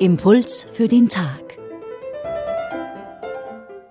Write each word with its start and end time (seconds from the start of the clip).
Impuls 0.00 0.62
für 0.62 0.88
den 0.88 1.10
Tag. 1.10 1.58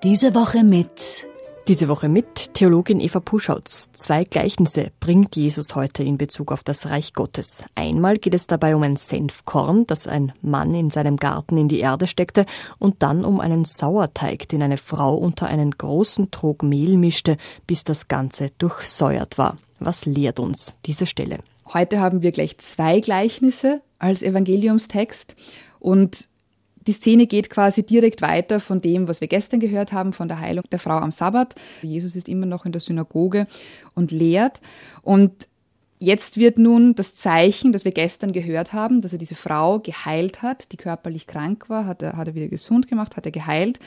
Diese 0.01 0.33
Woche 0.33 0.63
mit 0.63 1.27
diese 1.67 1.87
Woche 1.87 2.09
mit 2.09 2.55
Theologin 2.55 2.99
Eva 2.99 3.19
Puschautz. 3.19 3.91
Zwei 3.93 4.23
Gleichnisse 4.23 4.91
bringt 4.99 5.35
Jesus 5.35 5.75
heute 5.75 6.01
in 6.01 6.17
Bezug 6.17 6.51
auf 6.51 6.63
das 6.63 6.87
Reich 6.87 7.13
Gottes. 7.13 7.63
Einmal 7.75 8.17
geht 8.17 8.33
es 8.33 8.47
dabei 8.47 8.75
um 8.75 8.81
ein 8.81 8.95
Senfkorn, 8.95 9.85
das 9.85 10.07
ein 10.07 10.33
Mann 10.41 10.73
in 10.73 10.89
seinem 10.89 11.17
Garten 11.17 11.57
in 11.57 11.67
die 11.67 11.81
Erde 11.81 12.07
steckte, 12.07 12.47
und 12.79 13.03
dann 13.03 13.23
um 13.23 13.39
einen 13.39 13.65
Sauerteig, 13.65 14.49
den 14.49 14.63
eine 14.63 14.77
Frau 14.77 15.13
unter 15.15 15.45
einen 15.45 15.69
großen 15.69 16.31
Trog 16.31 16.63
Mehl 16.63 16.97
mischte, 16.97 17.35
bis 17.67 17.83
das 17.83 18.07
Ganze 18.07 18.49
durchsäuert 18.57 19.37
war. 19.37 19.59
Was 19.79 20.07
lehrt 20.07 20.39
uns 20.39 20.73
diese 20.87 21.05
Stelle? 21.05 21.37
Heute 21.71 21.99
haben 21.99 22.23
wir 22.23 22.31
gleich 22.31 22.57
zwei 22.57 22.99
Gleichnisse 22.99 23.83
als 23.99 24.23
Evangeliumstext 24.23 25.35
und 25.79 26.27
die 26.87 26.93
Szene 26.93 27.27
geht 27.27 27.49
quasi 27.49 27.85
direkt 27.85 28.21
weiter 28.21 28.59
von 28.59 28.81
dem, 28.81 29.07
was 29.07 29.21
wir 29.21 29.27
gestern 29.27 29.59
gehört 29.59 29.91
haben, 29.91 30.13
von 30.13 30.27
der 30.27 30.39
Heilung 30.39 30.63
der 30.71 30.79
Frau 30.79 30.97
am 30.97 31.11
Sabbat. 31.11 31.55
Jesus 31.81 32.15
ist 32.15 32.29
immer 32.29 32.45
noch 32.45 32.65
in 32.65 32.71
der 32.71 32.81
Synagoge 32.81 33.47
und 33.95 34.11
lehrt. 34.11 34.61
Und 35.01 35.47
jetzt 35.99 36.37
wird 36.37 36.57
nun 36.57 36.95
das 36.95 37.13
Zeichen, 37.13 37.73
das 37.73 37.85
wir 37.85 37.91
gestern 37.91 38.31
gehört 38.31 38.73
haben, 38.73 39.01
dass 39.01 39.13
er 39.13 39.19
diese 39.19 39.35
Frau 39.35 39.79
geheilt 39.79 40.41
hat, 40.41 40.71
die 40.71 40.77
körperlich 40.77 41.27
krank 41.27 41.69
war, 41.69 41.85
hat 41.85 42.01
er, 42.01 42.17
hat 42.17 42.29
er 42.29 42.35
wieder 42.35 42.47
gesund 42.47 42.87
gemacht, 42.87 43.17
hat 43.17 43.25
er 43.25 43.31
geheilt, 43.31 43.79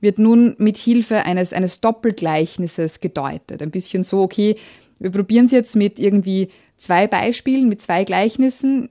wird 0.00 0.18
nun 0.18 0.56
mit 0.58 0.76
Hilfe 0.76 1.24
eines, 1.24 1.52
eines 1.52 1.80
Doppelgleichnisses 1.80 3.00
gedeutet. 3.00 3.62
Ein 3.62 3.70
bisschen 3.70 4.02
so, 4.02 4.20
okay, 4.20 4.56
wir 4.98 5.10
probieren 5.10 5.46
es 5.46 5.52
jetzt 5.52 5.76
mit 5.76 5.98
irgendwie 5.98 6.48
zwei 6.76 7.06
Beispielen, 7.06 7.68
mit 7.68 7.80
zwei 7.80 8.04
Gleichnissen 8.04 8.90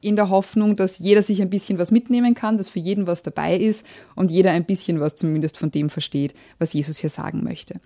in 0.00 0.16
der 0.16 0.28
Hoffnung, 0.28 0.76
dass 0.76 0.98
jeder 0.98 1.22
sich 1.22 1.42
ein 1.42 1.50
bisschen 1.50 1.78
was 1.78 1.90
mitnehmen 1.90 2.34
kann, 2.34 2.58
dass 2.58 2.68
für 2.68 2.78
jeden 2.78 3.06
was 3.06 3.22
dabei 3.22 3.56
ist 3.56 3.84
und 4.14 4.30
jeder 4.30 4.52
ein 4.52 4.64
bisschen 4.64 5.00
was 5.00 5.16
zumindest 5.16 5.58
von 5.58 5.70
dem 5.70 5.90
versteht, 5.90 6.34
was 6.58 6.72
Jesus 6.72 6.98
hier 6.98 7.10
sagen 7.10 7.42
möchte. 7.42 7.80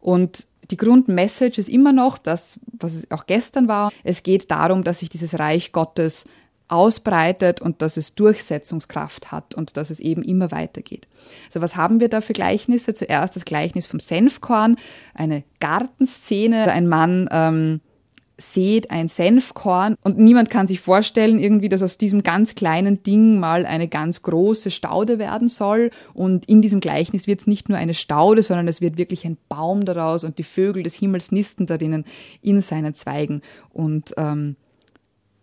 Und 0.00 0.46
die 0.70 0.76
Grundmessage 0.76 1.58
ist 1.58 1.68
immer 1.68 1.92
noch 1.92 2.18
das, 2.18 2.58
was 2.78 2.94
es 2.94 3.10
auch 3.10 3.26
gestern 3.26 3.68
war. 3.68 3.92
Es 4.02 4.22
geht 4.22 4.50
darum, 4.50 4.84
dass 4.84 5.00
sich 5.00 5.08
dieses 5.08 5.38
Reich 5.38 5.72
Gottes 5.72 6.24
ausbreitet 6.68 7.60
und 7.60 7.82
dass 7.82 7.96
es 7.96 8.14
Durchsetzungskraft 8.14 9.30
hat 9.30 9.54
und 9.54 9.76
dass 9.76 9.90
es 9.90 10.00
eben 10.00 10.22
immer 10.22 10.50
weitergeht. 10.50 11.06
Also 11.46 11.60
was 11.60 11.76
haben 11.76 12.00
wir 12.00 12.08
da 12.08 12.20
für 12.20 12.32
Gleichnisse? 12.32 12.94
Zuerst 12.94 13.36
das 13.36 13.44
Gleichnis 13.44 13.86
vom 13.86 14.00
Senfkorn, 14.00 14.76
eine 15.12 15.44
Gartenszene, 15.60 16.72
ein 16.72 16.88
Mann 16.88 17.28
ähm, 17.30 17.80
sät 18.36 18.90
ein 18.90 19.08
Senfkorn. 19.08 19.96
Und 20.02 20.18
niemand 20.18 20.50
kann 20.50 20.66
sich 20.66 20.80
vorstellen 20.80 21.38
irgendwie, 21.38 21.68
dass 21.68 21.82
aus 21.82 21.98
diesem 21.98 22.22
ganz 22.22 22.54
kleinen 22.54 23.02
Ding 23.02 23.38
mal 23.38 23.66
eine 23.66 23.88
ganz 23.88 24.22
große 24.22 24.70
Staude 24.70 25.18
werden 25.18 25.48
soll. 25.48 25.90
Und 26.12 26.46
in 26.46 26.60
diesem 26.60 26.80
Gleichnis 26.80 27.26
wird 27.26 27.40
es 27.40 27.46
nicht 27.46 27.68
nur 27.68 27.78
eine 27.78 27.94
Staude, 27.94 28.42
sondern 28.42 28.68
es 28.68 28.80
wird 28.80 28.96
wirklich 28.96 29.24
ein 29.24 29.36
Baum 29.48 29.84
daraus 29.84 30.24
und 30.24 30.38
die 30.38 30.42
Vögel 30.44 30.82
des 30.82 30.94
Himmels 30.94 31.32
nisten 31.32 31.66
darinnen 31.66 32.04
in 32.42 32.60
seinen 32.60 32.94
Zweigen. 32.94 33.42
Und 33.70 34.14
ähm, 34.16 34.56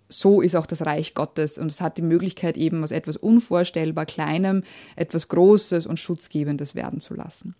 so 0.10 0.42
ist 0.42 0.56
auch 0.56 0.66
das 0.66 0.86
Reich 0.86 1.14
Gottes. 1.14 1.58
Und 1.58 1.68
es 1.68 1.82
hat 1.82 1.98
die 1.98 2.02
Möglichkeit 2.02 2.58
eben 2.58 2.84
aus 2.84 2.92
etwas 2.92 3.18
unvorstellbar 3.18 4.06
Kleinem 4.06 4.64
etwas 4.96 5.30
Großes 5.30 5.86
und 5.86 6.00
Schutzgebendes 6.00 6.76
werden 6.76 7.00
zu 7.00 7.14
lassen. 7.14 7.56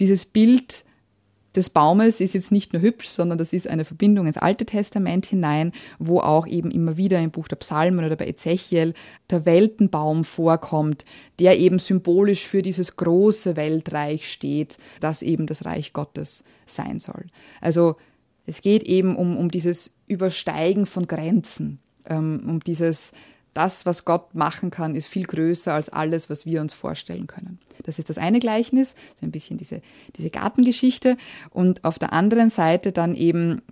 Dieses 0.00 0.26
Bild 0.26 0.84
des 1.56 1.70
Baumes 1.70 2.20
ist 2.20 2.34
jetzt 2.34 2.52
nicht 2.52 2.72
nur 2.72 2.82
hübsch, 2.82 3.08
sondern 3.08 3.38
das 3.38 3.52
ist 3.52 3.68
eine 3.68 3.84
Verbindung 3.84 4.26
ins 4.26 4.36
Alte 4.36 4.66
Testament 4.66 5.26
hinein, 5.26 5.72
wo 5.98 6.20
auch 6.20 6.46
eben 6.46 6.70
immer 6.70 6.96
wieder 6.96 7.20
im 7.20 7.30
Buch 7.30 7.48
der 7.48 7.56
Psalmen 7.56 8.04
oder 8.04 8.16
bei 8.16 8.26
Ezechiel 8.26 8.94
der 9.30 9.46
Weltenbaum 9.46 10.24
vorkommt, 10.24 11.04
der 11.38 11.58
eben 11.58 11.78
symbolisch 11.78 12.46
für 12.46 12.62
dieses 12.62 12.96
große 12.96 13.56
Weltreich 13.56 14.30
steht, 14.30 14.78
das 15.00 15.22
eben 15.22 15.46
das 15.46 15.64
Reich 15.64 15.92
Gottes 15.92 16.44
sein 16.66 17.00
soll. 17.00 17.26
Also 17.60 17.96
es 18.46 18.62
geht 18.62 18.84
eben 18.84 19.16
um, 19.16 19.36
um 19.36 19.50
dieses 19.50 19.92
Übersteigen 20.06 20.86
von 20.86 21.06
Grenzen, 21.06 21.80
ähm, 22.08 22.42
um 22.46 22.60
dieses 22.60 23.12
das, 23.56 23.86
was 23.86 24.04
Gott 24.04 24.34
machen 24.34 24.70
kann, 24.70 24.94
ist 24.94 25.08
viel 25.08 25.24
größer 25.24 25.72
als 25.72 25.88
alles, 25.88 26.28
was 26.28 26.44
wir 26.44 26.60
uns 26.60 26.72
vorstellen 26.72 27.26
können. 27.26 27.58
Das 27.84 27.98
ist 27.98 28.10
das 28.10 28.18
eine 28.18 28.38
Gleichnis, 28.38 28.94
so 29.18 29.26
ein 29.26 29.30
bisschen 29.30 29.56
diese, 29.56 29.80
diese 30.16 30.30
Gartengeschichte. 30.30 31.16
Und 31.50 31.84
auf 31.84 31.98
der 31.98 32.12
anderen 32.12 32.50
Seite 32.50 32.92
dann 32.92 33.14
eben 33.14 33.62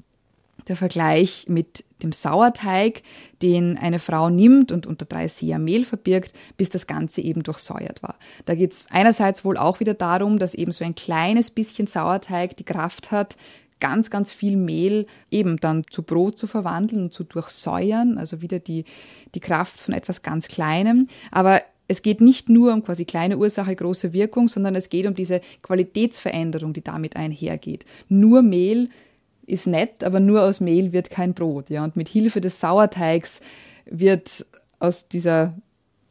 der 0.68 0.76
Vergleich 0.76 1.46
mit 1.48 1.84
dem 2.02 2.12
Sauerteig, 2.12 3.02
den 3.42 3.76
eine 3.76 3.98
Frau 3.98 4.30
nimmt 4.30 4.72
und 4.72 4.86
unter 4.86 5.04
drei 5.04 5.28
Seher 5.28 5.58
Mehl 5.58 5.84
verbirgt, 5.84 6.32
bis 6.56 6.70
das 6.70 6.86
Ganze 6.86 7.20
eben 7.20 7.42
durchsäuert 7.42 8.02
war. 8.02 8.16
Da 8.46 8.54
geht 8.54 8.72
es 8.72 8.86
einerseits 8.90 9.44
wohl 9.44 9.58
auch 9.58 9.80
wieder 9.80 9.94
darum, 9.94 10.38
dass 10.38 10.54
eben 10.54 10.72
so 10.72 10.84
ein 10.84 10.94
kleines 10.94 11.50
bisschen 11.50 11.86
Sauerteig 11.86 12.56
die 12.56 12.64
Kraft 12.64 13.10
hat, 13.10 13.36
ganz, 13.84 14.08
ganz 14.08 14.32
viel 14.32 14.56
Mehl 14.56 15.06
eben 15.30 15.58
dann 15.58 15.84
zu 15.90 16.02
Brot 16.02 16.38
zu 16.38 16.46
verwandeln 16.46 17.02
und 17.02 17.12
zu 17.12 17.22
durchsäuern, 17.22 18.16
also 18.16 18.40
wieder 18.40 18.58
die, 18.58 18.86
die 19.34 19.40
Kraft 19.40 19.78
von 19.78 19.92
etwas 19.92 20.22
ganz 20.22 20.48
Kleinem. 20.48 21.06
Aber 21.30 21.60
es 21.86 22.00
geht 22.00 22.22
nicht 22.22 22.48
nur 22.48 22.72
um 22.72 22.82
quasi 22.82 23.04
kleine 23.04 23.36
Ursache, 23.36 23.76
große 23.76 24.14
Wirkung, 24.14 24.48
sondern 24.48 24.74
es 24.74 24.88
geht 24.88 25.06
um 25.06 25.14
diese 25.14 25.42
Qualitätsveränderung, 25.60 26.72
die 26.72 26.80
damit 26.82 27.16
einhergeht. 27.16 27.84
Nur 28.08 28.40
Mehl 28.40 28.88
ist 29.46 29.66
nett, 29.66 30.02
aber 30.02 30.18
nur 30.18 30.40
aus 30.44 30.60
Mehl 30.60 30.94
wird 30.94 31.10
kein 31.10 31.34
Brot. 31.34 31.68
Ja? 31.68 31.84
Und 31.84 31.94
mit 31.94 32.08
Hilfe 32.08 32.40
des 32.40 32.58
Sauerteigs 32.60 33.42
wird 33.84 34.46
aus, 34.78 35.08
dieser, 35.08 35.52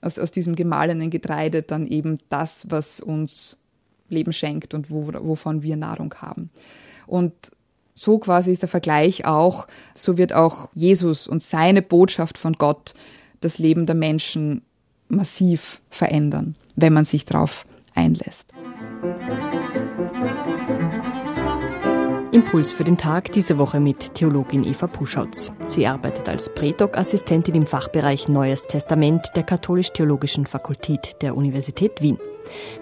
aus, 0.01 0.19
aus 0.19 0.31
diesem 0.31 0.55
gemahlenen 0.55 1.09
Getreide 1.09 1.63
dann 1.63 1.87
eben 1.87 2.19
das, 2.29 2.67
was 2.69 2.99
uns 2.99 3.57
Leben 4.09 4.31
schenkt 4.31 4.75
und 4.75 4.91
wo, 4.91 5.07
wovon 5.07 5.63
wir 5.63 5.75
Nahrung 5.75 6.13
haben. 6.21 6.51
Und 7.07 7.33
so 7.95 8.19
quasi 8.19 8.51
ist 8.51 8.61
der 8.61 8.69
Vergleich 8.69 9.25
auch, 9.25 9.67
so 9.95 10.17
wird 10.17 10.33
auch 10.33 10.69
Jesus 10.73 11.27
und 11.27 11.43
seine 11.43 11.81
Botschaft 11.81 12.37
von 12.37 12.53
Gott 12.53 12.93
das 13.41 13.59
Leben 13.59 13.85
der 13.85 13.95
Menschen 13.95 14.63
massiv 15.09 15.81
verändern, 15.89 16.55
wenn 16.75 16.93
man 16.93 17.05
sich 17.05 17.25
darauf 17.25 17.65
einlässt. 17.93 18.53
Impuls 22.31 22.73
für 22.73 22.83
den 22.83 22.97
Tag 22.97 23.31
diese 23.31 23.59
Woche 23.59 23.79
mit 23.79 24.15
Theologin 24.15 24.63
Eva 24.63 24.87
Puschautz. 24.87 25.51
Sie 25.67 25.85
arbeitet 25.85 26.27
als 26.27 26.51
Prädoc-Assistentin 26.55 27.53
im 27.53 27.67
Fachbereich 27.67 28.27
Neues 28.27 28.65
Testament 28.65 29.27
der 29.35 29.43
Katholisch-Theologischen 29.43 30.47
Fakultät 30.47 31.21
der 31.21 31.37
Universität 31.37 32.01
Wien. 32.01 32.17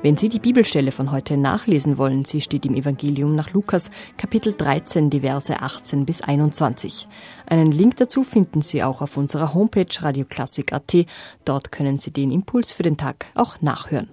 Wenn 0.02 0.18
Sie 0.18 0.30
die 0.30 0.40
Bibelstelle 0.40 0.92
von 0.92 1.12
heute 1.12 1.38
nachlesen 1.38 1.98
wollen, 1.98 2.26
sie 2.26 2.42
steht 2.42 2.66
im 2.66 2.76
Evangelium 2.76 3.36
nach 3.36 3.54
Lukas, 3.54 3.92
Kapitel 4.18 4.54
13, 4.54 5.10
die 5.10 5.22
Verse 5.22 5.60
18 5.60 6.06
bis 6.06 6.22
21. 6.22 7.08
Einen 7.46 7.72
Link 7.72 7.98
dazu 7.98 8.24
finden 8.24 8.62
Sie 8.62 8.84
auch 8.84 9.02
auf 9.02 9.18
unserer 9.18 9.54
Homepage 9.54 9.86
radioklassik.at. 10.00 11.06
Dort 11.46 11.72
können 11.72 11.98
Sie 11.98 12.12
den 12.12 12.32
Impuls 12.32 12.72
für 12.72 12.84
den 12.84 12.98
Tag 12.98 13.28
auch 13.36 13.62
nachhören. 13.62 14.10